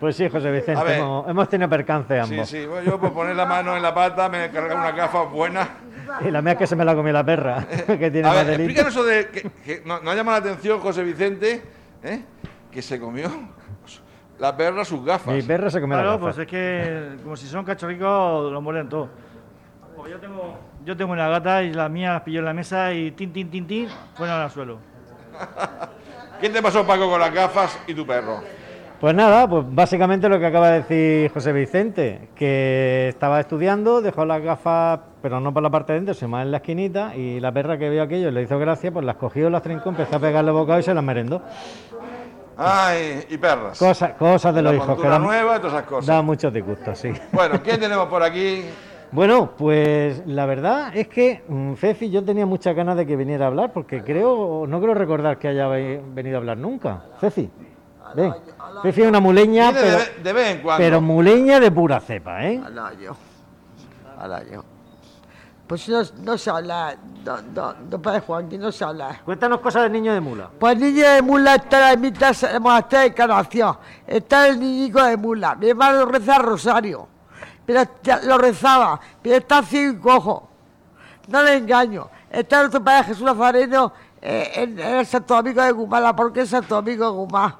[0.00, 0.98] Pues sí, José Vicente, ver.
[1.00, 2.48] hemos, hemos tenido percance Sí, ambos.
[2.48, 5.22] sí, bueno, yo por poner la mano en la pata me he cargado una gafa
[5.22, 5.68] buena.
[6.24, 8.46] Y la mía es que se me la comió la perra, que tiene A ver,
[8.46, 8.62] delito.
[8.80, 11.62] explícanos eso de que, que no, no ha llamado la atención José Vicente,
[12.02, 12.22] ¿eh?
[12.72, 13.30] que se comió
[14.38, 15.34] la perra sus gafas.
[15.34, 16.24] Mi perra se comió la Claro, gafa.
[16.32, 19.10] pues es que como si son cachorricos, lo mueren todo.
[19.94, 22.90] Porque yo tengo, yo tengo una gata y la mía las pilló en la mesa
[22.94, 24.78] y tin, tin, tin, tin, fueron al suelo.
[26.40, 28.40] ¿Qué te pasó, Paco, con las gafas y tu perro?
[29.00, 34.24] Pues nada, pues básicamente lo que acaba de decir José Vicente, que estaba estudiando, dejó
[34.24, 37.38] las gafas, pero no por la parte de dentro, sino más en la esquinita, y
[37.38, 40.18] la perra que vio aquello le hizo gracia, pues las cogió, las trincó, empezó a
[40.18, 41.40] pegarle bocado y se las merendó.
[42.56, 43.78] Ay, y perras.
[43.78, 46.06] Cosas, cosas de la los hijos que dan, nueva y todas esas cosas.
[46.06, 47.12] dan muchos disgustos, sí.
[47.30, 48.64] Bueno, ¿quién tenemos por aquí?
[49.12, 53.44] Bueno, pues la verdad es que mm, Fefi, yo tenía muchas ganas de que viniera
[53.44, 57.04] a hablar, porque creo, no creo recordar que haya ve- venido a hablar nunca.
[57.20, 57.48] Fefi,
[58.14, 58.34] ven.
[58.84, 60.84] Es una muleña, Viene de, pero, ve- de vez en cuando.
[60.84, 62.60] pero muleña de pura cepa, ¿eh?
[62.64, 63.16] al año.
[64.18, 64.64] Al año.
[65.66, 69.20] Pues no, no se habla, no, no, no padre Joaquín, no se habla.
[69.24, 70.48] Cuéntanos cosas del niño de mula.
[70.58, 73.76] Pues el niño de mula está en mitad de monasterio de Encarnación.
[74.06, 75.54] Está el niñico de mula.
[75.56, 77.06] Mi hermano reza rosario.
[77.66, 77.82] Pero
[78.24, 78.98] lo rezaba.
[79.20, 80.48] Pero está ciego y cojo.
[81.26, 82.08] No le engaño.
[82.30, 86.40] Está nuestro padre Jesús Nazareno eh, en, en el Santo Domingo de Guzmán, la porque
[86.40, 87.54] es Santo Domingo de Guzmán.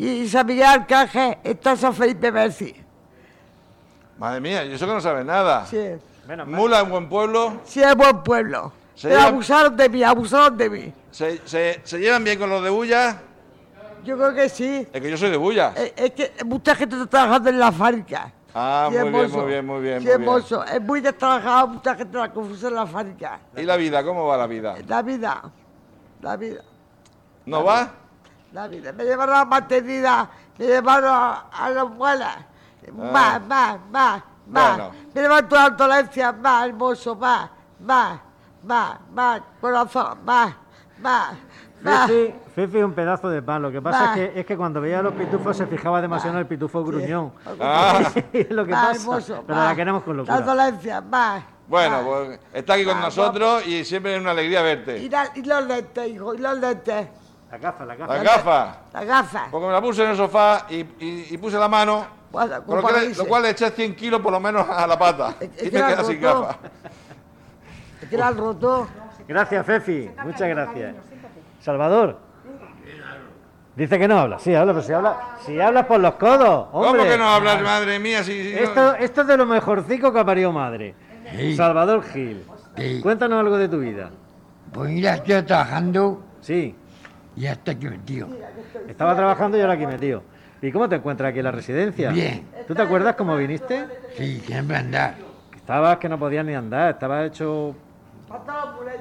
[0.00, 2.74] Y San Miguel Arcángel está San Felipe Messi.
[4.16, 5.66] Madre mía, y eso que no sabe nada.
[5.66, 5.78] Sí.
[6.46, 8.72] Mula en buen pueblo, Sí, es buen pueblo.
[8.94, 10.92] Se Pero abusaron de mí, abusaron de mí.
[11.10, 13.20] ¿se, se, se llevan bien con los de Bulla?
[14.02, 14.88] Yo creo que sí.
[14.90, 15.74] Es que yo soy de Bulla.
[15.76, 18.32] Es, es que mucha gente está trabajando en la fábrica.
[18.54, 20.62] Ah, Sí, es muy bien, muy bien, muy bien, Sí, muy es bien.
[20.72, 23.38] Es muy trabajado, mucha gente la confusa en la fábrica.
[23.54, 24.02] ¿Y la vida?
[24.02, 24.76] ¿Cómo va la vida?
[24.88, 25.42] La vida,
[26.22, 26.62] la vida,
[27.44, 27.90] ¿No va?
[28.52, 28.92] La vida.
[28.92, 30.28] Me llevaron a la maternidad,
[30.58, 32.46] me llevaron a, a la abuela.
[32.92, 34.22] Más, más, más.
[35.14, 37.50] Me llevaron toda la dolencia, más, hermoso, más,
[37.80, 38.20] más,
[38.64, 40.54] más, más, corazón, más,
[41.00, 41.34] más.
[41.82, 43.62] Fefi, Fefi es un pedazo de pan.
[43.62, 46.34] Lo que pasa es que, es que cuando veía a los pitufos se fijaba demasiado
[46.36, 47.32] en el pitufo gruñón.
[47.60, 48.92] Ah, es lo que pasa.
[49.00, 50.40] hermoso, pero la queremos con La locura.
[50.40, 51.42] dolencia, más.
[51.68, 55.08] bueno, pues está aquí con Ah, nosotros y siempre es una alegría Y, verte.
[55.08, 57.08] la- y los lentes, hijo, y los lentes.
[57.50, 58.14] La gafa, la gafa.
[58.14, 58.76] Las gafas.
[58.92, 59.48] Las gafas.
[59.50, 62.64] Porque me la puse en el sofá y, y- y puse la mano, con lo,
[62.64, 63.22] como que le- dice.
[63.22, 65.34] lo cual le eché 100 kilos por lo menos a la pata.
[65.40, 66.56] Es- es Y que me la quedé sin gafas.
[68.02, 68.86] Es que la roto.
[69.26, 70.10] Gracias, Fefi.
[70.24, 70.94] Muchas gracias.
[71.60, 72.18] Salvador.
[73.76, 74.38] Dice que no habla.
[74.38, 76.68] Sí, habla, pero si habla, si hablas por los codos.
[76.72, 76.90] Hombre.
[77.00, 78.22] ¿Cómo que no hablas, madre mía?
[78.22, 80.94] Si, si no- Esto, esto es de lo mejorcico que ha parido madre.
[81.36, 81.56] Sí.
[81.56, 82.44] Salvador Gil.
[82.76, 83.00] Sí.
[83.02, 84.10] Cuéntanos algo de tu vida.
[84.72, 86.74] Pues mira, estoy trabajando Sí.
[87.36, 88.28] Y hasta aquí metido.
[88.88, 90.22] Estaba trabajando y ahora aquí metido.
[90.62, 92.10] ¿Y cómo te encuentras aquí en la residencia?
[92.10, 92.46] Bien.
[92.68, 93.86] ¿Tú te acuerdas cómo viniste?
[94.16, 95.14] Sí, siempre andar.
[95.56, 97.74] Estabas que no podías ni andar, estabas hecho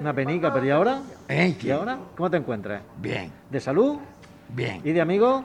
[0.00, 1.00] una penica, pero ¿y ahora?
[1.28, 1.56] ¿Eh?
[1.60, 1.98] ¿Y ahora?
[2.16, 2.82] ¿Cómo te encuentras?
[2.98, 3.98] Bien, ¿De salud?
[4.50, 5.42] bien, ¿Y de amigos?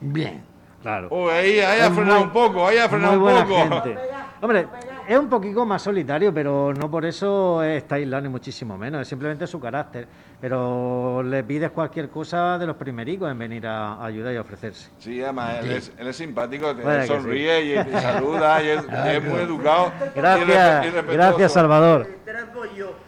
[0.00, 0.42] bien.
[0.82, 1.08] Claro.
[1.12, 3.82] Uy, ahí, ahí ha frenado muy- un poco, ahí ha frenado Muy un buena poco.
[3.84, 4.00] gente.
[4.40, 4.66] Hombre,
[5.08, 9.08] es un poquito más solitario, pero no por eso está aislado ni muchísimo menos, es
[9.08, 10.06] simplemente su carácter.
[10.40, 14.40] Pero le pides cualquier cosa de los primericos en venir a, a ayudar y a
[14.40, 14.90] ofrecerse.
[14.98, 19.08] Sí, además, él es, él es simpático, te- sonríe y, y saluda y es, y
[19.16, 19.92] es muy educado.
[20.14, 22.08] y respe- y Gracias, gracias Salvador.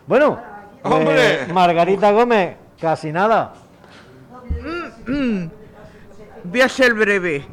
[0.06, 0.40] Bueno,
[0.82, 1.44] ¡Hombre!
[1.44, 3.54] eh, Margarita Gómez, casi nada.
[6.44, 7.44] Voy a ser breve.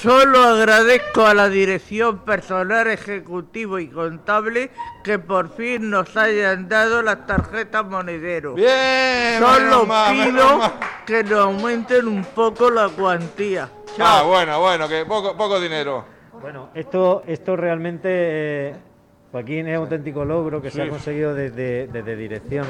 [0.00, 4.70] Solo agradezco a la dirección personal, ejecutivo y contable
[5.02, 8.54] que por fin nos hayan dado las tarjetas monedero.
[8.54, 10.72] Bien, Solo menos mal, menos pido
[11.04, 13.68] que nos aumenten un poco la cuantía.
[13.98, 16.04] Ah, bueno, bueno, que poco, poco dinero.
[16.40, 18.76] Bueno, esto, esto realmente, eh,
[19.32, 22.66] Joaquín, es un auténtico logro que se ha conseguido desde, desde dirección.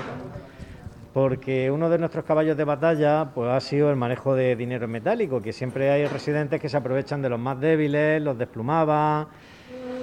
[1.12, 4.90] Porque uno de nuestros caballos de batalla pues, ha sido el manejo de dinero en
[4.90, 9.28] metálico, que siempre hay residentes que se aprovechan de los más débiles, los desplumaban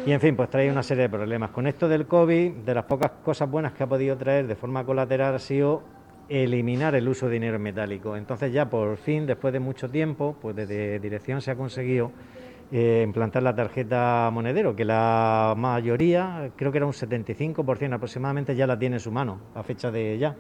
[0.05, 1.51] y, en fin, pues trae una serie de problemas.
[1.51, 4.83] Con esto del COVID, de las pocas cosas buenas que ha podido traer de forma
[4.83, 5.83] colateral ha sido
[6.29, 8.15] eliminar el uso de dinero en metálico.
[8.15, 12.11] Entonces ya por fin, después de mucho tiempo, pues desde dirección se ha conseguido
[12.71, 18.65] eh, implantar la tarjeta monedero, que la mayoría, creo que era un 75% aproximadamente, ya
[18.65, 20.35] la tiene en su mano a fecha de ya.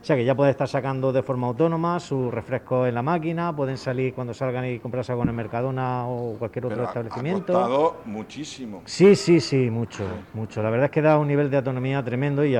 [0.00, 3.54] O sea que ya puede estar sacando de forma autónoma sus refrescos en la máquina,
[3.54, 7.58] pueden salir cuando salgan y comprarse algo en el Mercadona o cualquier otro Pero establecimiento.
[7.58, 8.82] Ha costado muchísimo.
[8.86, 10.62] Sí, sí, sí, mucho, mucho.
[10.62, 12.56] La verdad es que da un nivel de autonomía tremendo y,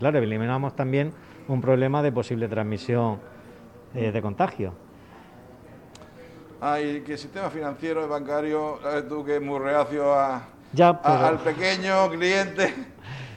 [0.00, 1.12] claro, eliminamos también
[1.46, 3.20] un problema de posible transmisión
[3.94, 4.72] eh, de contagio.
[6.60, 10.88] Ay, que el sistema financiero y bancario, sabes tú que es muy reacio a, Ya,
[10.88, 12.74] a- pero- al pequeño cliente.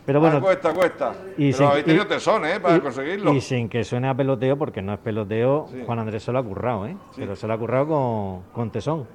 [0.06, 1.14] Pero bueno, Ah, cuesta, cuesta.
[1.38, 2.60] y Pero sin- habéis tenido y- tesón, ¿eh?
[2.60, 3.34] Para y- conseguirlo.
[3.34, 5.84] Y sin que suene a peloteo, porque no es peloteo, Sí.
[5.86, 6.98] Juan Andrés se lo ha currado, ¿eh?
[7.12, 7.22] Sí.
[7.22, 9.08] Pero se lo ha currado con, con tesón.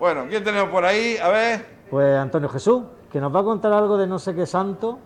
[0.00, 1.16] Bueno, ¿quién tenemos por ahí?
[1.22, 1.66] A ver.
[1.90, 4.98] Pues Antonio Jesús, que nos va a contar algo de no sé qué santo.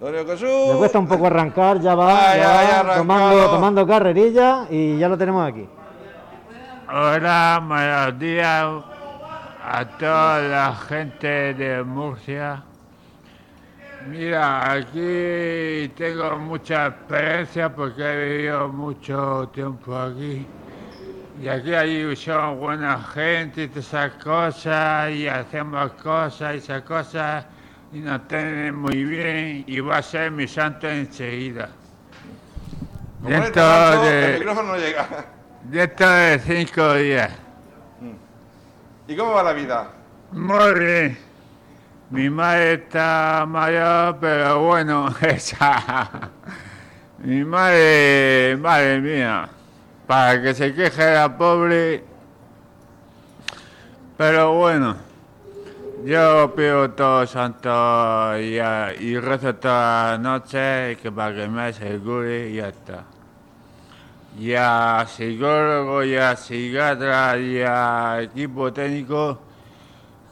[0.00, 0.72] Antonio Jesús.
[0.72, 4.98] Le cuesta un poco arrancar, ya va, Ah, ya ya, va, tomando, tomando carrerilla y
[4.98, 5.68] ya lo tenemos aquí.
[6.92, 8.66] Hola, buenos días
[9.62, 12.64] a toda la gente de Murcia.
[14.08, 20.46] Mira, aquí tengo mucha experiencia porque he vivido mucho tiempo aquí.
[21.42, 26.82] Y aquí hay son buena gente y todas esas cosas, y hacemos cosas y esas
[26.82, 27.46] cosas,
[27.92, 31.68] y nos tienen muy bien, y va a ser mi santo enseguida.
[33.22, 35.08] Este Dentro caso, de- El micrófono no llega.
[35.64, 37.32] Dentro de cinco días.
[39.08, 39.90] ¿Y cómo va la vida?
[40.32, 41.29] Muy bien.
[42.10, 46.30] Mi madre está mayor, pero bueno, esa.
[47.18, 49.48] Mi madre, madre mía,
[50.08, 52.02] para que se queje la pobre.
[54.16, 54.96] Pero bueno,
[56.04, 58.58] yo pido todos santos y,
[59.04, 63.04] y rezo todas las noches que para que me asegure y ya está.
[64.36, 69.49] Y a psicólogo, y a psiquiatra, y a equipo técnico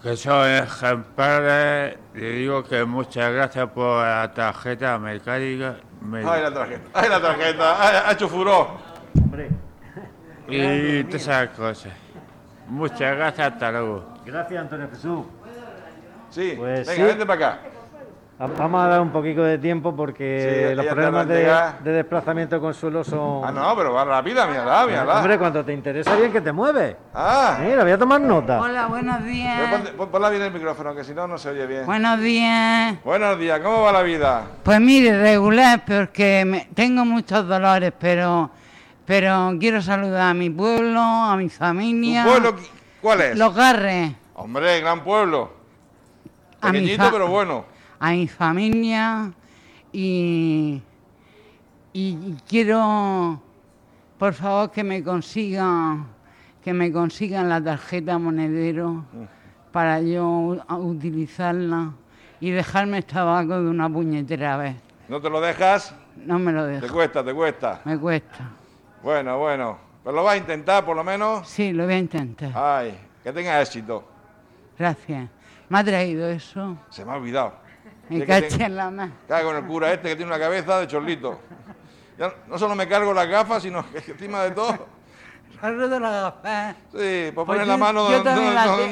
[0.03, 1.97] que son ejemplares.
[2.15, 6.83] Le digo que muchas gracias por la tarjeta mecánica me- Ay, la tarjeta.
[6.95, 7.77] Ay, la tarjeta.
[7.89, 8.69] Ay, ha hecho furor.
[9.23, 9.49] Hombre,
[10.49, 11.93] y todas esas cosas.
[12.69, 14.15] Muchas gracias, hasta luego.
[14.25, 15.27] gracias Antonio Jesús.
[16.31, 16.55] Sí.
[16.57, 17.03] Pues Venga, sí.
[17.03, 17.61] vente para acá.
[18.41, 22.73] Va- Vamos a dar un poquito de tiempo porque Sí, los problemas de, desplazamiento con
[22.73, 23.45] suelo son...
[23.45, 25.17] Ah, no, pero va rápida, mírala, mírala.
[25.19, 26.95] Hombre, cuando te interesa bien que te mueves.
[27.13, 27.59] Ah.
[27.61, 28.61] Mira, voy a tomar nota.
[28.61, 29.75] Hola, buenos días.
[29.97, 31.85] pon- ponla bien el micrófono, que si no, no se oye bien.
[31.85, 33.03] Buenos días.
[33.05, 34.43] Buenos días, ¿cómo va la vida?
[34.63, 38.51] Pues mire, regular, porque me- tengo muchos dolores, pero,
[39.05, 42.23] pero quiero saludar a mi pueblo, a mi ¿Tu familia.
[42.25, 42.69] pueblo qui-
[43.03, 43.37] cuál es?
[43.37, 44.13] Los Garres.
[44.35, 45.51] Hombre, gran pueblo.
[46.61, 47.65] Pequeñito, pero bueno.
[48.01, 49.33] A mi familia
[49.93, 50.81] y,
[51.93, 53.41] y quiero,
[54.19, 56.07] por favor, que me consigan,
[56.63, 59.05] que me consigan la tarjeta monedero
[59.73, 61.93] para yo utilizarla
[62.41, 64.77] y dejarme el tabaco de una puñetera vez.
[65.09, 65.95] ¿No te lo dejas?
[66.25, 67.81] No me lo Te dejo, cuesta, te cuesta.
[67.85, 68.49] me cuesta.
[69.03, 69.79] Bueno, bueno.
[70.05, 71.49] Pero lo vas a intentar, por lo menos.
[71.49, 72.53] Sí, lo voy a intentar.
[72.55, 74.05] Ay, que tenga éxito.
[74.79, 75.29] Gracias.
[75.69, 76.77] Me ha traído eso.
[76.91, 77.55] Se me ha olvidado.
[78.09, 79.13] Me Sí, que caché te- en la mano.
[79.29, 81.41] Cago en el cura este que tiene una cabeza de chorlito.
[82.19, 84.87] Ya no solo me cargo las gafas, sino que encima de todo.
[85.61, 86.75] Carro de la gafa.
[86.93, 88.19] Sí, por Pues poner la mano donde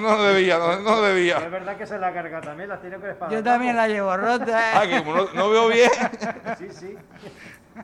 [0.00, 1.38] no, debía, no, no debía.
[1.48, 4.80] verdad que se la carga también, la tiene que Yo también la llevo rota.
[4.80, 5.90] Ah, que como no, no veo bien.
[6.58, 6.96] Sí, sí.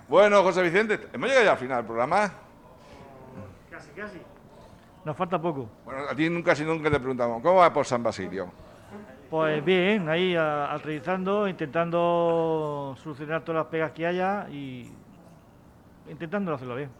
[0.08, 2.32] Bueno, José Vicente, hemos llegado ya al final del programa.
[3.70, 4.18] Casi, casi.
[5.04, 5.68] Nos falta poco.
[5.84, 8.50] Bueno, a ti nunca, si nunca te preguntamos, ¿cómo va por San Basilio?
[9.32, 14.92] Pues bien, ahí aterrizando, intentando solucionar todas las pegas que haya y
[16.06, 16.90] intentando hacerlo bien.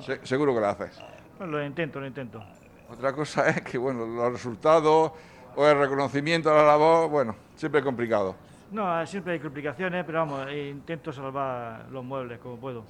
[0.00, 1.02] Se- seguro que lo haces.
[1.38, 2.44] Pues lo intento, lo intento.
[2.90, 5.12] Otra cosa es que, bueno, los resultados
[5.56, 8.34] o el reconocimiento a la labor, bueno, siempre es complicado.
[8.70, 12.84] No, siempre hay complicaciones, pero vamos, eh, intento salvar los muebles como puedo.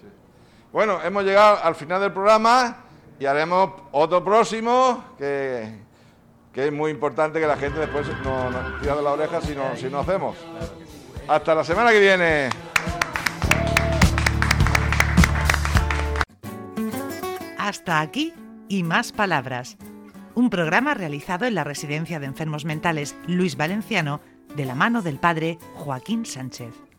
[0.73, 2.79] Bueno, hemos llegado al final del programa
[3.17, 5.89] y haremos otro próximo que,
[6.53, 9.55] que es muy importante que la gente después no nos tira de la oreja si
[9.77, 10.37] si no hacemos.
[11.29, 12.51] Hasta la semana que viene.
[17.59, 18.35] Hasta aquí
[18.69, 19.77] y más palabras.
[20.35, 24.21] Un programa realizado en la Residencia de Enfermos Mentales Luis Valenciano
[24.57, 26.90] de la mano del padre Joaquín Sánchez.